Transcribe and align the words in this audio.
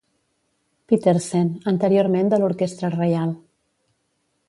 Petersen, 0.93 1.53
anteriorment 1.73 2.35
de 2.35 2.43
l'Orquestra 2.43 2.93
Reial. 2.99 3.39